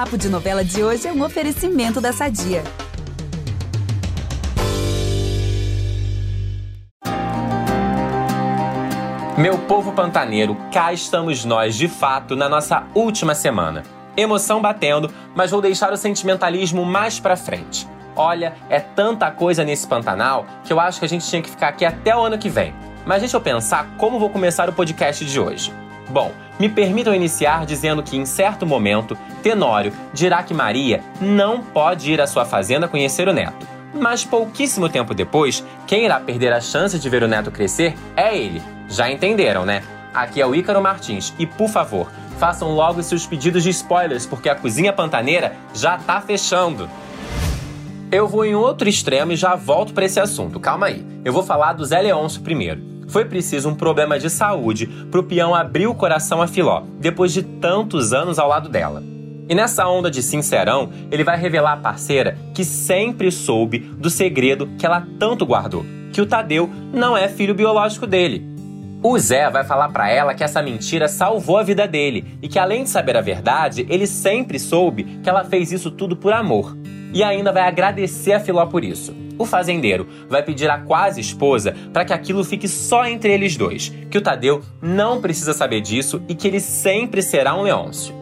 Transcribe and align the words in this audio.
Papo 0.00 0.16
de 0.16 0.30
Novela 0.30 0.64
de 0.64 0.82
hoje 0.82 1.06
é 1.06 1.12
um 1.12 1.22
oferecimento 1.22 2.00
da 2.00 2.10
Sadia. 2.10 2.64
Meu 9.36 9.58
povo 9.58 9.92
pantaneiro, 9.92 10.56
cá 10.72 10.90
estamos 10.90 11.44
nós 11.44 11.74
de 11.74 11.86
fato 11.86 12.34
na 12.34 12.48
nossa 12.48 12.86
última 12.94 13.34
semana. 13.34 13.82
Emoção 14.16 14.62
batendo, 14.62 15.12
mas 15.36 15.50
vou 15.50 15.60
deixar 15.60 15.92
o 15.92 15.98
sentimentalismo 15.98 16.82
mais 16.86 17.20
pra 17.20 17.36
frente. 17.36 17.86
Olha, 18.16 18.54
é 18.70 18.80
tanta 18.80 19.30
coisa 19.30 19.64
nesse 19.64 19.86
Pantanal 19.86 20.46
que 20.64 20.72
eu 20.72 20.80
acho 20.80 20.98
que 20.98 21.04
a 21.04 21.08
gente 21.10 21.28
tinha 21.28 21.42
que 21.42 21.50
ficar 21.50 21.68
aqui 21.68 21.84
até 21.84 22.16
o 22.16 22.22
ano 22.22 22.38
que 22.38 22.48
vem. 22.48 22.72
Mas 23.04 23.20
deixa 23.20 23.36
eu 23.36 23.40
pensar 23.42 23.98
como 23.98 24.18
vou 24.18 24.30
começar 24.30 24.66
o 24.66 24.72
podcast 24.72 25.22
de 25.26 25.38
hoje. 25.38 25.70
Bom, 26.10 26.32
me 26.58 26.68
permitam 26.68 27.14
iniciar 27.14 27.64
dizendo 27.64 28.02
que, 28.02 28.16
em 28.16 28.26
certo 28.26 28.66
momento, 28.66 29.16
Tenório 29.42 29.92
dirá 30.12 30.42
que 30.42 30.52
Maria 30.52 31.00
não 31.20 31.62
pode 31.62 32.12
ir 32.12 32.20
à 32.20 32.26
sua 32.26 32.44
fazenda 32.44 32.88
conhecer 32.88 33.28
o 33.28 33.32
neto. 33.32 33.66
Mas 33.94 34.24
pouquíssimo 34.24 34.88
tempo 34.88 35.14
depois, 35.14 35.64
quem 35.86 36.04
irá 36.04 36.18
perder 36.18 36.52
a 36.52 36.60
chance 36.60 36.98
de 36.98 37.08
ver 37.08 37.22
o 37.22 37.28
neto 37.28 37.50
crescer 37.52 37.94
é 38.16 38.36
ele. 38.36 38.60
Já 38.88 39.08
entenderam, 39.08 39.64
né? 39.64 39.82
Aqui 40.12 40.40
é 40.40 40.46
o 40.46 40.54
Ícaro 40.54 40.82
Martins 40.82 41.32
e, 41.38 41.46
por 41.46 41.68
favor, 41.68 42.10
façam 42.38 42.72
logo 42.74 43.02
seus 43.04 43.24
pedidos 43.24 43.62
de 43.62 43.70
spoilers, 43.70 44.26
porque 44.26 44.48
a 44.48 44.54
cozinha 44.56 44.92
pantaneira 44.92 45.54
já 45.72 45.96
tá 45.96 46.20
fechando. 46.20 46.90
Eu 48.10 48.26
vou 48.26 48.44
em 48.44 48.56
outro 48.56 48.88
extremo 48.88 49.30
e 49.30 49.36
já 49.36 49.54
volto 49.54 49.94
para 49.94 50.04
esse 50.04 50.18
assunto. 50.18 50.58
Calma 50.58 50.86
aí. 50.86 51.06
Eu 51.24 51.32
vou 51.32 51.44
falar 51.44 51.74
do 51.74 51.84
Zé 51.84 52.00
Leôncio 52.00 52.42
primeiro. 52.42 52.82
Foi 53.10 53.24
preciso 53.24 53.68
um 53.68 53.74
problema 53.74 54.20
de 54.20 54.30
saúde 54.30 54.86
para 55.10 55.18
o 55.18 55.24
peão 55.24 55.52
abrir 55.52 55.88
o 55.88 55.94
coração 55.94 56.40
a 56.40 56.46
Filó, 56.46 56.84
depois 57.00 57.32
de 57.32 57.42
tantos 57.42 58.12
anos 58.12 58.38
ao 58.38 58.48
lado 58.48 58.68
dela. 58.68 59.02
E 59.48 59.54
nessa 59.54 59.88
onda 59.88 60.08
de 60.08 60.22
sincerão, 60.22 60.90
ele 61.10 61.24
vai 61.24 61.36
revelar 61.36 61.72
à 61.72 61.76
parceira 61.76 62.38
que 62.54 62.64
sempre 62.64 63.32
soube 63.32 63.80
do 63.80 64.08
segredo 64.08 64.68
que 64.78 64.86
ela 64.86 65.04
tanto 65.18 65.44
guardou, 65.44 65.84
que 66.12 66.20
o 66.20 66.26
Tadeu 66.26 66.70
não 66.92 67.16
é 67.16 67.28
filho 67.28 67.52
biológico 67.52 68.06
dele. 68.06 68.48
O 69.02 69.18
Zé 69.18 69.50
vai 69.50 69.64
falar 69.64 69.88
para 69.88 70.08
ela 70.08 70.32
que 70.32 70.44
essa 70.44 70.62
mentira 70.62 71.08
salvou 71.08 71.58
a 71.58 71.64
vida 71.64 71.88
dele 71.88 72.38
e 72.40 72.46
que 72.46 72.60
além 72.60 72.84
de 72.84 72.90
saber 72.90 73.16
a 73.16 73.20
verdade, 73.20 73.84
ele 73.88 74.06
sempre 74.06 74.56
soube 74.56 75.02
que 75.20 75.28
ela 75.28 75.42
fez 75.42 75.72
isso 75.72 75.90
tudo 75.90 76.14
por 76.14 76.32
amor 76.32 76.76
e 77.12 77.22
ainda 77.22 77.52
vai 77.52 77.62
agradecer 77.62 78.32
a 78.32 78.40
Filó 78.40 78.66
por 78.66 78.84
isso. 78.84 79.14
O 79.38 79.46
fazendeiro 79.46 80.06
vai 80.28 80.42
pedir 80.42 80.70
à 80.70 80.78
quase 80.78 81.20
esposa 81.20 81.74
para 81.92 82.04
que 82.04 82.12
aquilo 82.12 82.44
fique 82.44 82.68
só 82.68 83.06
entre 83.06 83.32
eles 83.32 83.56
dois, 83.56 83.90
que 84.10 84.18
o 84.18 84.20
Tadeu 84.20 84.60
não 84.82 85.20
precisa 85.20 85.54
saber 85.54 85.80
disso 85.80 86.22
e 86.28 86.34
que 86.34 86.46
ele 86.46 86.60
sempre 86.60 87.22
será 87.22 87.54
um 87.54 87.62
Leôncio. 87.62 88.14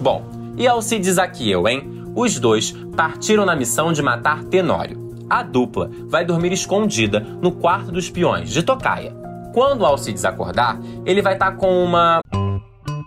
Bom, 0.00 0.24
e 0.56 0.66
Alcides 0.66 1.18
aqui 1.18 1.50
eu, 1.50 1.68
hein? 1.68 1.98
Os 2.14 2.40
dois 2.40 2.72
partiram 2.96 3.44
na 3.44 3.54
missão 3.54 3.92
de 3.92 4.02
matar 4.02 4.42
Tenório. 4.44 5.08
A 5.28 5.42
dupla 5.42 5.90
vai 6.08 6.24
dormir 6.24 6.52
escondida 6.52 7.20
no 7.20 7.52
quarto 7.52 7.92
dos 7.92 8.08
peões 8.08 8.50
de 8.50 8.62
Tocaia. 8.62 9.14
Quando 9.52 9.84
Alcides 9.84 10.24
acordar, 10.24 10.80
ele 11.04 11.20
vai 11.20 11.34
estar 11.34 11.52
tá 11.52 11.56
com 11.56 11.84
uma 11.84 12.20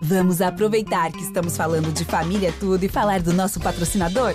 Vamos 0.04 0.40
aproveitar 0.40 1.10
que 1.12 1.22
estamos 1.22 1.56
falando 1.56 1.92
de 1.92 2.04
família 2.04 2.52
tudo 2.58 2.84
e 2.84 2.88
falar 2.88 3.20
do 3.20 3.32
nosso 3.32 3.60
patrocinador? 3.60 4.34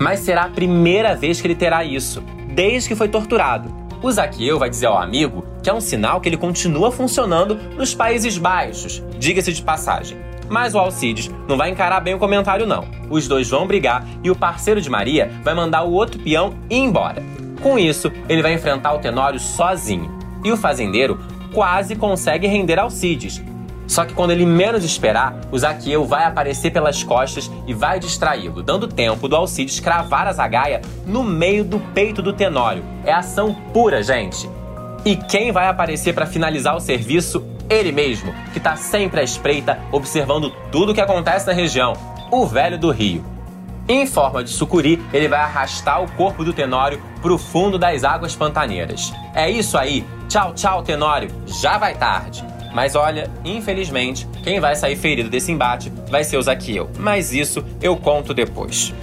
Mas 0.00 0.20
será 0.20 0.44
a 0.44 0.48
primeira 0.48 1.14
vez 1.14 1.42
que 1.42 1.46
ele 1.46 1.54
terá 1.54 1.84
isso, 1.84 2.22
desde 2.54 2.88
que 2.88 2.96
foi 2.96 3.06
torturado. 3.06 3.70
O 4.02 4.10
Zaqueu 4.10 4.58
vai 4.58 4.70
dizer 4.70 4.86
ao 4.86 4.96
amigo 4.96 5.44
que 5.62 5.68
é 5.68 5.74
um 5.74 5.80
sinal 5.80 6.22
que 6.22 6.28
ele 6.30 6.38
continua 6.38 6.90
funcionando 6.90 7.54
nos 7.76 7.94
Países 7.94 8.38
Baixos, 8.38 9.02
diga-se 9.18 9.52
de 9.52 9.60
passagem. 9.60 10.16
Mas 10.48 10.74
o 10.74 10.78
Alcides 10.78 11.30
não 11.46 11.58
vai 11.58 11.68
encarar 11.68 12.00
bem 12.00 12.14
o 12.14 12.18
comentário, 12.18 12.66
não. 12.66 12.88
Os 13.10 13.28
dois 13.28 13.50
vão 13.50 13.66
brigar 13.66 14.06
e 14.24 14.30
o 14.30 14.34
parceiro 14.34 14.80
de 14.80 14.88
Maria 14.88 15.30
vai 15.44 15.52
mandar 15.52 15.82
o 15.82 15.92
outro 15.92 16.18
peão 16.18 16.54
ir 16.70 16.78
embora. 16.78 17.22
Com 17.60 17.78
isso, 17.78 18.10
ele 18.26 18.40
vai 18.40 18.54
enfrentar 18.54 18.94
o 18.94 19.00
Tenório 19.00 19.38
sozinho. 19.38 20.10
E 20.42 20.50
o 20.50 20.56
fazendeiro 20.56 21.20
quase 21.52 21.94
consegue 21.94 22.46
render 22.46 22.78
Alcides, 22.78 23.42
só 23.90 24.04
que 24.04 24.14
quando 24.14 24.30
ele 24.30 24.46
menos 24.46 24.84
esperar, 24.84 25.34
o 25.50 25.58
Zaqueu 25.58 26.04
vai 26.04 26.22
aparecer 26.22 26.70
pelas 26.70 27.02
costas 27.02 27.50
e 27.66 27.74
vai 27.74 27.98
distraí-lo, 27.98 28.62
dando 28.62 28.86
tempo 28.86 29.26
do 29.26 29.34
Alcides 29.34 29.80
cravar 29.80 30.28
a 30.28 30.32
zagaia 30.32 30.80
no 31.04 31.24
meio 31.24 31.64
do 31.64 31.80
peito 31.92 32.22
do 32.22 32.32
Tenório. 32.32 32.84
É 33.04 33.12
ação 33.12 33.52
pura, 33.52 34.00
gente. 34.00 34.48
E 35.04 35.16
quem 35.16 35.50
vai 35.50 35.66
aparecer 35.66 36.14
para 36.14 36.24
finalizar 36.24 36.76
o 36.76 36.80
serviço? 36.80 37.44
Ele 37.68 37.90
mesmo, 37.90 38.32
que 38.52 38.58
está 38.58 38.76
sempre 38.76 39.22
à 39.22 39.24
espreita, 39.24 39.80
observando 39.90 40.52
tudo 40.70 40.92
o 40.92 40.94
que 40.94 41.00
acontece 41.00 41.48
na 41.48 41.52
região, 41.52 41.94
o 42.30 42.46
velho 42.46 42.78
do 42.78 42.92
Rio. 42.92 43.24
Em 43.88 44.06
forma 44.06 44.44
de 44.44 44.50
sucuri, 44.50 45.02
ele 45.12 45.26
vai 45.26 45.40
arrastar 45.40 46.00
o 46.00 46.08
corpo 46.12 46.44
do 46.44 46.52
Tenório 46.52 47.02
para 47.20 47.32
o 47.32 47.38
fundo 47.38 47.76
das 47.76 48.04
águas 48.04 48.36
pantaneiras. 48.36 49.12
É 49.34 49.50
isso 49.50 49.76
aí. 49.76 50.06
Tchau, 50.28 50.54
tchau, 50.54 50.80
Tenório. 50.84 51.28
Já 51.44 51.76
vai 51.76 51.96
tarde. 51.96 52.49
Mas 52.72 52.94
olha, 52.94 53.30
infelizmente, 53.44 54.26
quem 54.42 54.60
vai 54.60 54.76
sair 54.76 54.96
ferido 54.96 55.28
desse 55.28 55.50
embate 55.50 55.92
vai 56.08 56.24
ser 56.24 56.36
o 56.36 56.42
Zaqueu. 56.42 56.90
Mas 56.98 57.32
isso 57.32 57.64
eu 57.82 57.96
conto 57.96 58.32
depois. 58.32 58.94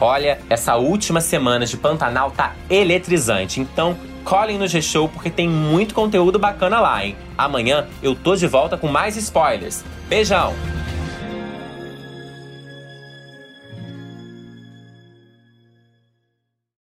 Olha, 0.00 0.38
essa 0.48 0.76
última 0.76 1.20
semana 1.20 1.66
de 1.66 1.76
Pantanal 1.76 2.30
tá 2.30 2.54
eletrizante, 2.70 3.60
então 3.60 3.96
colhem 4.24 4.58
no 4.58 4.68
G-Show 4.68 5.08
porque 5.08 5.30
tem 5.30 5.48
muito 5.48 5.94
conteúdo 5.94 6.38
bacana 6.38 6.78
lá, 6.78 7.04
hein? 7.04 7.16
Amanhã 7.36 7.86
eu 8.02 8.14
tô 8.14 8.36
de 8.36 8.46
volta 8.46 8.76
com 8.76 8.86
mais 8.86 9.16
spoilers. 9.16 9.84
Beijão! 10.08 10.77